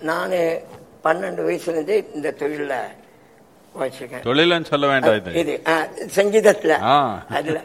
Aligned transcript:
நான் 0.00 0.34
பன்னெண்டு 1.04 1.42
வயசுலேருந்தே 1.46 1.96
இந்த 2.14 2.28
தொழிலில் 2.32 2.76
வச்சிருக்கேன். 3.74 4.22
தொழிலன்னு 4.22 4.70
சொல்ல 4.72 4.86
வேண்டாம் 4.86 5.16
இது. 5.42 5.54
சங்கீதத்துல. 6.16 6.74
அதுல 7.38 7.58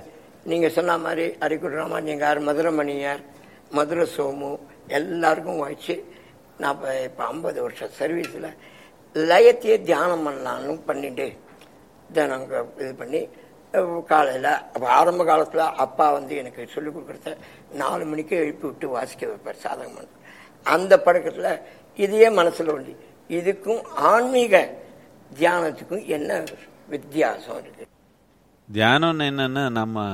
நீங்க 0.46 0.68
சொன்ன 0.70 0.98
மாதிரி 0.98 1.26
அரிக்குடி 1.40 1.76
ராமாஜிங்கார் 1.76 2.40
மதுரை 2.40 2.72
மணியார் 2.72 3.22
மதுரை 3.72 4.06
சோமு 4.16 4.50
எல்லாருக்கும் 4.98 5.60
வச்சு 5.60 5.96
நான் 6.60 6.74
இப்போ 6.76 6.90
இப்போ 7.04 7.24
ஐம்பது 7.26 7.60
வருஷம் 7.62 7.94
சர்வீஸில் 8.00 8.50
லயத்தையே 9.16 9.78
தியானம் 9.84 10.26
பண்ணலான்னு 10.28 10.76
பண்ணிட்டு 10.86 11.28
தினம் 12.10 12.36
அங்க 12.38 12.56
இது 12.82 12.92
பண்ணி 12.96 13.22
காலையில் 14.08 14.52
அப்போ 14.74 14.88
ஆரம்ப 14.90 15.24
காலத்தில் 15.24 15.66
அப்பா 15.86 16.12
வந்து 16.12 16.34
எனக்கு 16.38 16.68
சொல்லிக் 16.74 16.96
கொடுக்குறத 16.96 17.32
நாலு 17.74 18.04
மணிக்கு 18.06 18.36
எழுப்பி 18.36 18.66
விட்டு 18.68 18.88
வாசிக்க 18.88 19.26
வைப்பார் 19.28 19.64
சாதகம் 19.64 19.96
பண்ண 19.96 20.12
அந்த 20.66 20.94
பழக்கத்தில் 21.00 21.52
இதையே 21.98 22.30
மனசில் 22.40 22.72
ஒண்டி. 22.74 22.94
இதுக்கும் 23.38 23.82
ஆன்மீக 24.12 24.54
தியானத்துக்கும் 25.40 26.06
என்ன 26.16 26.32
வித்தியாசம் 26.94 27.60
இருக்கு? 27.62 27.86
தியானம்னு 28.68 29.26
என்னன்னா 29.32 29.64
நம்ம 29.80 30.06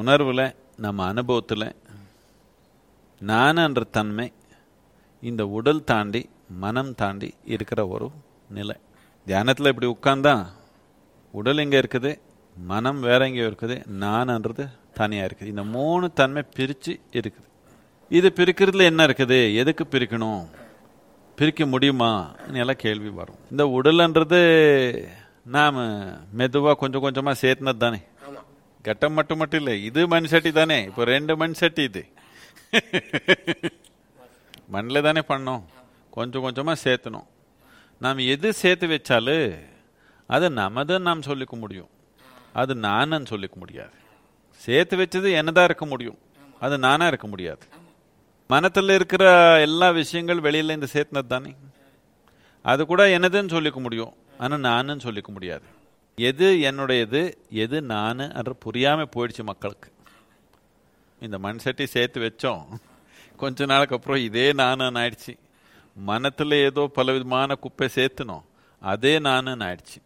உணர்வில் 0.00 0.46
நம்ம 0.84 1.04
அனுபவத்தில் 1.12 1.68
நானன்ற 3.20 3.82
தன்மை 3.96 4.26
இந்த 5.28 5.42
உடல் 5.58 5.86
தாண்டி 5.90 6.22
மனம் 6.64 6.94
தாண்டி 7.00 7.28
இருக்கிற 7.54 7.80
ஒரு 7.94 8.08
நிலை. 8.56 8.76
தியானத்தில் 9.26 9.70
இப்படி 9.72 9.88
உட்கார்ந்தா 9.94 10.34
உடல் 11.38 11.62
எங்கே 11.64 11.78
இருக்குது 11.82 12.10
மனம் 12.56 13.00
வேற 13.06 13.20
எங்கேயோ 13.28 13.48
இருக்குது 13.50 13.76
நான்ன்றது 14.02 14.64
தனியாக 14.98 15.26
இருக்குது. 15.28 15.52
இந்த 15.54 15.64
மூணு 15.76 16.06
தன்மை 16.20 16.42
பிரித்து 16.56 16.92
இருக்குது. 17.18 17.48
இது 18.08 18.32
பிரிக்கிறதுல 18.34 18.82
என்ன 18.82 19.06
இருக்குது? 19.06 19.54
எதுக்கு 19.54 19.84
பிரிக்கணும்? 19.84 20.46
பிரிக்க 21.36 21.66
முடியுமா? 21.66 22.34
எல்லாம் 22.52 22.76
கேள்வி 22.76 23.08
வரும். 23.08 23.38
இந்த 23.50 23.64
உடல்ன்றது 23.64 24.40
நாம் 25.44 25.78
மெதுவாக 26.32 26.76
கொஞ்சம் 26.76 27.00
கொஞ்சமாக 27.00 27.40
சேர்த்துனது 27.40 27.76
தானே. 27.76 28.00
கட்டம் 28.82 29.12
மட்டும் 29.12 29.38
மட்டும் 29.38 29.60
இல்லை 29.60 29.84
இது 29.84 30.06
மண் 30.06 30.24
சட்டி 30.24 30.52
தானே. 30.52 30.82
இப்போ 30.82 31.04
ரெண்டு 31.04 31.36
மண் 31.36 31.52
சட்டி 31.52 31.82
இது. 31.82 32.08
மண்ணில் 34.68 35.02
தானே 35.02 35.22
பண்ணோம். 35.28 35.64
கொஞ்சம் 36.10 36.42
கொஞ்சமாக 36.42 36.80
சேர்த்தணும் 36.84 37.26
நாம் 37.98 38.18
எது 38.18 38.52
சேர்த்து 38.52 38.86
வச்சாலும் 38.86 39.58
அது 40.26 40.50
நமதுன்னு 40.50 40.98
நாம் 40.98 41.20
சொல்லிக்க 41.20 41.54
முடியும். 41.64 41.88
அது 42.52 42.74
நானுன்னு 42.74 43.26
சொல்லிக்க 43.32 43.54
முடியாது. 43.54 43.96
சேர்த்து 44.52 44.96
வச்சது 44.96 45.32
என்னதான் 45.32 45.64
இருக்க 45.64 45.86
முடியும்? 45.86 46.18
அது 46.60 46.78
நானா 46.78 47.06
இருக்க 47.06 47.26
முடியாது. 47.26 47.64
மனத்தில் 48.48 48.88
இருக்கிற 48.88 49.24
எல்லா 49.60 49.90
விஷயங்கள் 49.90 50.40
வெளியில் 50.40 50.70
இந்த 50.70 50.86
சேர்த்துனது 50.92 51.26
தானே? 51.26 51.54
அது 52.62 52.86
கூட 52.86 53.06
எனதுன்னு 53.18 53.54
சொல்லிக்க 53.54 53.78
முடியும். 53.80 54.12
ஆனால் 54.38 54.60
நானுன்னு 54.60 55.06
சொல்லிக்க 55.06 55.28
முடியாது. 55.28 55.66
எது 56.16 56.46
என்னுடையது 56.56 57.20
எது 57.50 57.82
நான் 57.82 58.18
என்று 58.18 58.56
புரியாமல் 58.56 59.08
போயிடுச்சு 59.16 59.42
மக்களுக்கு. 59.42 59.90
இந்த 61.20 61.38
மண் 61.38 61.58
சட்டி 61.58 61.86
சேர்த்து 61.86 62.20
வச்சோம். 62.20 62.64
கொஞ்ச 63.36 63.66
நாளுக்கு 63.66 63.96
அப்புறம் 63.96 64.22
இதே 64.22 64.52
நானுன்னு 64.52 65.00
ஆயிடுச்சு. 65.02 65.34
மனத்தில் 65.94 66.50
ஏதோ 66.50 66.90
பல 66.92 67.12
விதமான 67.12 67.54
குப்பை 67.54 67.88
சேர்த்துனோம். 67.94 68.46
அதே 68.80 69.18
நானுன்னு 69.18 69.66
ஆயிடுச்சு. 69.68 69.98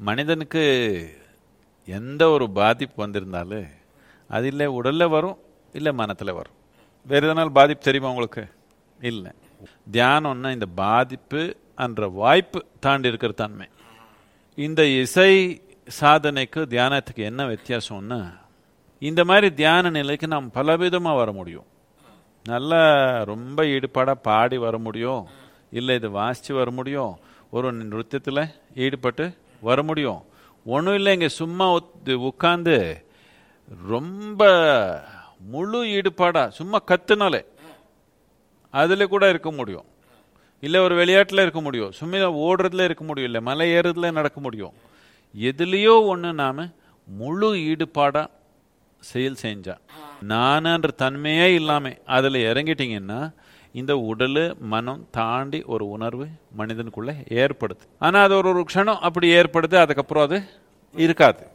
மனிதனுக்கு 0.00 0.64
எந்த 1.86 2.28
ஒரு 2.28 2.50
பாதிப்பு 2.50 3.02
வந்திருந்தாலும் 3.02 3.68
அது 4.28 4.46
இல்லை 4.46 4.66
உடலில் 4.66 5.08
வரும் 5.08 5.38
இல்லை 5.72 5.92
மனத்தில் 5.92 6.32
வரும். 6.32 6.57
வேறு 7.06 7.26
எதனால் 7.26 7.52
பாதிப்பு 7.52 7.84
தெரியுமா 7.84 8.10
உங்களுக்கு? 8.10 8.48
இல்லை. 9.00 9.30
தியானம்னா 9.92 10.52
இந்த 10.52 10.66
பாதிப்பு 10.66 11.56
என்ற 11.76 12.08
வாய்ப்பு 12.08 12.66
தாண்டி 12.80 13.08
இருக்கிற 13.08 13.32
தன்மை. 13.32 13.66
இந்த 14.54 14.86
இசை 14.86 15.62
சாதனைக்கு 16.00 16.60
தியானத்துக்கு 16.74 17.24
என்ன 17.30 17.44
வித்தியாசம்னா 17.44 18.38
இந்த 18.98 19.24
மாதிரி 19.24 19.54
தியான 19.54 19.90
நிலைக்கு 19.90 20.26
நாம் 20.26 20.50
பலவிதமாக 20.54 21.16
வர 21.16 21.32
முடியும். 21.32 21.66
நல்லா 22.44 22.82
ரொம்ப 23.22 23.62
ஈடுபாடாக 23.62 24.22
பாடி 24.22 24.56
வர 24.56 24.78
முடியும். 24.78 25.26
இல்லை 25.70 25.94
இது 25.94 26.10
வாசித்து 26.10 26.54
வர 26.54 26.70
முடியும். 26.70 27.18
ஒரு 27.50 27.72
நிருத்தியத்தில் 27.72 28.50
ஈடுபட்டு 28.74 29.34
வர 29.60 29.82
முடியும். 29.82 30.24
ஒன்றும் 30.64 30.94
இல்லை 30.94 31.12
இங்கே 31.12 31.28
சும்மா 31.28 31.80
உட்காந்து 32.04 33.04
ரொம்ப 33.86 34.42
முழு 35.40 35.84
ஈடுபாடா 35.84 36.48
சும்மா 36.48 36.82
கத்துனாலே. 36.86 37.44
அதில் 38.70 39.08
கூட 39.08 39.28
இருக்க 39.28 39.50
முடியும். 39.50 39.84
இல்லை 40.60 40.80
ஒரு 40.80 40.94
விளையாட்டில் 40.94 41.38
இருக்க 41.38 41.60
முடியும். 41.60 41.92
சும்மா 41.92 42.16
ஓடுறதுல 42.16 42.84
இருக்க 42.84 43.04
முடியும். 43.04 43.30
இல்லை 43.30 43.40
மலை 43.40 43.70
ஏறுறதுல 43.70 44.12
நடக்க 44.12 44.40
முடியும். 44.40 44.72
எதுலேயோ 45.40 46.06
ஒன்று 46.06 46.32
நாம் 46.32 46.72
முழு 47.06 47.54
ஈடுபாடா 47.54 48.26
செயல் 49.00 49.36
செஞ்சா. 49.42 49.76
நானன்ற 50.28 50.88
தன்மையே 50.96 51.54
இல்லாம 51.54 51.92
அதில் 52.06 52.34
இறங்கிட்டீங்கன்னா 52.34 53.32
இந்த 53.72 53.96
உடல் 53.96 54.56
மனம் 54.60 55.08
தாண்டி 55.10 55.62
ஒரு 55.62 55.88
உணர்வு 55.88 56.26
மனிதனுக்குள்ள 56.58 57.14
ஏற்படுது. 57.28 57.80
ஆனால் 57.98 58.24
அது 58.24 58.36
ஒரு 58.36 58.48
ஒரு 58.48 58.64
க்ஷணம் 58.74 58.98
அப்படி 58.98 59.28
ஏற்படுது 59.34 59.74
அதுக்கப்புறம் 59.74 60.24
அது 60.24 60.42
இருக்காது. 60.94 61.46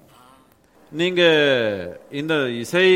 நீங்க 0.92 1.22
இந்த 2.12 2.50
இசை 2.50 2.90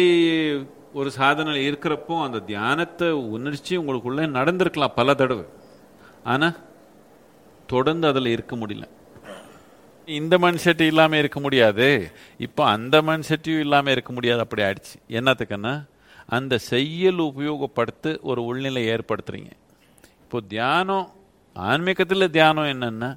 ஒரு 0.99 1.09
சாதனையில் 1.17 1.67
இருக்கிறப்போ 1.69 2.15
அந்த 2.25 2.39
தியானத்தை 2.51 3.07
உணர்ச்சி 3.35 3.73
உங்களுக்குள்ளே 3.81 4.25
நடந்திருக்கலாம் 4.37 4.97
பல 4.99 5.15
தடவை. 5.21 5.45
ஆனால் 6.33 6.57
தொடர்ந்து 7.73 8.05
அதில் 8.11 8.33
இருக்க 8.35 8.55
முடியல. 8.61 8.85
இந்த 10.19 10.33
மண் 10.43 10.61
சட்டி 10.63 10.85
இல்லாமல் 10.91 11.21
இருக்க 11.21 11.39
முடியாது. 11.45 11.87
இப்போ 12.45 12.61
அந்த 12.75 12.95
மண் 13.07 13.25
சட்டியும் 13.29 13.63
இல்லாமல் 13.65 13.93
இருக்க 13.95 14.11
முடியாது. 14.17 14.41
அப்படி 14.45 14.63
ஆயிடுச்சு. 14.67 14.95
என்னத்துக்குன்னா 15.19 15.73
அந்த 16.37 16.53
செய்யல் 16.71 17.21
உபயோகப்படுத்து 17.29 18.11
ஒரு 18.29 18.41
உள்நிலை 18.49 18.83
ஏற்படுத்துறீங்க. 18.93 19.51
இப்போ 20.23 20.39
தியானம் 20.53 21.05
ஆன்மீகத்தில் 21.55 22.33
தியானம் 22.37 22.71
என்னென்னா 22.73 23.09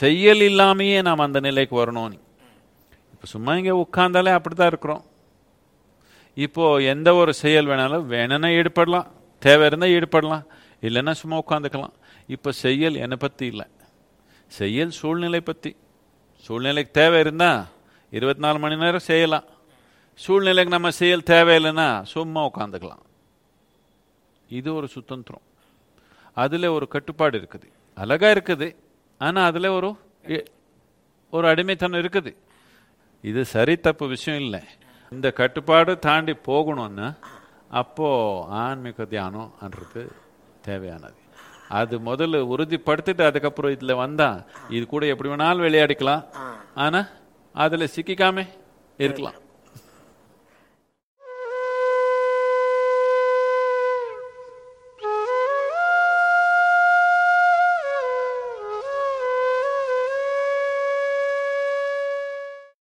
செய்யல் 0.00 0.44
இல்லாமையே 0.50 1.00
நாம் 1.08 1.26
அந்த 1.26 1.40
நிலைக்கு 1.48 1.74
வரணும்னு 1.82 2.20
இப்போ 3.14 3.26
சும்மா 3.32 3.52
இங்கே 3.60 3.74
உட்காந்தாலே 3.82 4.32
அப்படி 4.38 4.54
தான் 4.54 4.72
இருக்கிறோம். 4.72 5.02
இப்போ 6.36 6.64
எந்த 6.92 7.08
ஒரு 7.14 7.32
செயல் 7.42 7.68
வேணாலும் 7.70 8.06
வேணும்னா 8.12 8.48
ஈடுபடலாம். 8.58 9.08
தேவை 9.46 9.64
இருந்தால் 9.66 9.94
ஈடுபடலாம். 9.96 10.44
இல்லைன்னா 10.86 11.12
சும்மா 11.20 11.36
உட்காந்துக்கலாம். 11.42 11.94
இப்போ 12.34 12.50
செயல் 12.64 12.96
என்னை 13.04 13.16
பற்றி 13.24 13.46
இல்லை. 13.52 13.66
செயல் 14.58 14.92
சூழ்நிலை 15.00 15.40
பற்றி 15.40 15.70
சூழ்நிலைக்கு 16.46 16.92
தேவை 17.00 17.18
இருந்தால் 17.24 17.60
இருபத்தி 18.16 18.42
நாலு 18.44 18.58
மணி 18.64 18.76
நேரம் 18.76 19.08
செய்யலாம். 19.10 19.46
சூழ்நிலைக்கு 20.24 20.74
நம்ம 20.76 20.90
செயல் 21.00 21.28
தேவையில்லைன்னா 21.32 21.88
சும்மா 22.14 22.42
உட்காந்துக்கலாம். 22.50 23.04
இது 24.58 24.68
ஒரு 24.78 24.88
சுதந்திரம். 24.96 25.44
அதில் 26.42 26.74
ஒரு 26.76 26.88
கட்டுப்பாடு 26.94 27.36
இருக்குது. 27.40 27.68
அழகாக 28.02 28.34
இருக்குது. 28.36 28.68
ஆனால் 29.18 29.48
அதில் 29.50 29.74
ஒரு 29.78 29.90
ஒரு 31.32 31.46
அடிமைத்தனம் 31.52 32.00
இருக்குது. 32.02 32.32
இது 33.30 33.44
சரி 33.52 33.76
தப்பு 33.76 34.06
விஷயம் 34.14 34.40
இல்லை. 34.44 34.62
இந்த 35.14 35.28
கட்டுப்பாடு 35.40 35.92
தாண்டி 36.06 36.34
போகணும்னா 36.48 37.08
அப்போ 37.80 38.08
ஆன்மீக 38.62 39.06
தியானம்ன்றது 39.12 40.02
தேவையானது. 40.66 41.18
அது 41.78 41.94
முதல்ல 42.08 42.40
உறுதிப்படுத்திட்டு 42.54 43.22
அதுக்கப்புறம் 43.28 43.74
இதில் 43.76 44.00
வந்தா 44.02 44.28
இது 44.76 44.84
கூட 44.92 45.04
எப்படி 45.12 45.30
வேணாலும் 45.32 45.66
விளையாடிக்கலாம். 45.68 46.22
ஆனால் 46.84 47.08
அதில் 47.54 47.92
சிக்கிக்காம 47.94 48.46
இருக்கலாம். 49.04 49.38